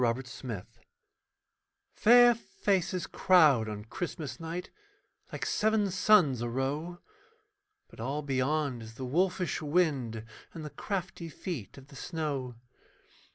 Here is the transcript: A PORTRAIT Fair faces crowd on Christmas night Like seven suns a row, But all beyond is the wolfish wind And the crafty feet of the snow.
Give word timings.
A 0.01 0.13
PORTRAIT 0.15 0.65
Fair 1.93 2.33
faces 2.33 3.05
crowd 3.05 3.69
on 3.69 3.85
Christmas 3.85 4.39
night 4.39 4.71
Like 5.31 5.45
seven 5.45 5.91
suns 5.91 6.41
a 6.41 6.49
row, 6.49 6.97
But 7.87 7.99
all 7.99 8.23
beyond 8.23 8.81
is 8.81 8.95
the 8.95 9.05
wolfish 9.05 9.61
wind 9.61 10.25
And 10.55 10.65
the 10.65 10.71
crafty 10.71 11.29
feet 11.29 11.77
of 11.77 11.89
the 11.89 11.95
snow. 11.95 12.55